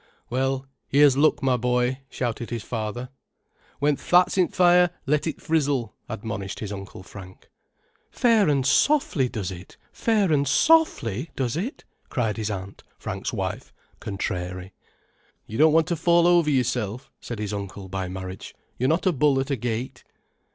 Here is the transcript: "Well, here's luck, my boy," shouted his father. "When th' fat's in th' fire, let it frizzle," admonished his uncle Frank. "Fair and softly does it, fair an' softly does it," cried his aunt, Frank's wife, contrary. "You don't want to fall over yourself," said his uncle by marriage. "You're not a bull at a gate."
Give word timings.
"Well, 0.31 0.65
here's 0.87 1.15
luck, 1.15 1.43
my 1.43 1.57
boy," 1.57 1.99
shouted 2.09 2.49
his 2.49 2.63
father. 2.63 3.09
"When 3.77 3.97
th' 3.97 3.99
fat's 3.99 4.35
in 4.35 4.47
th' 4.47 4.55
fire, 4.55 4.89
let 5.05 5.27
it 5.27 5.39
frizzle," 5.39 5.93
admonished 6.09 6.59
his 6.59 6.71
uncle 6.73 7.03
Frank. 7.03 7.51
"Fair 8.09 8.49
and 8.49 8.65
softly 8.65 9.29
does 9.29 9.51
it, 9.51 9.77
fair 9.91 10.33
an' 10.33 10.45
softly 10.45 11.29
does 11.35 11.55
it," 11.55 11.83
cried 12.09 12.37
his 12.37 12.49
aunt, 12.49 12.83
Frank's 12.97 13.31
wife, 13.31 13.71
contrary. 13.99 14.73
"You 15.45 15.59
don't 15.59 15.71
want 15.71 15.85
to 15.89 15.95
fall 15.95 16.25
over 16.25 16.49
yourself," 16.49 17.11
said 17.19 17.37
his 17.37 17.53
uncle 17.53 17.87
by 17.87 18.07
marriage. 18.07 18.55
"You're 18.79 18.89
not 18.89 19.05
a 19.05 19.11
bull 19.11 19.39
at 19.39 19.51
a 19.51 19.55
gate." 19.55 20.03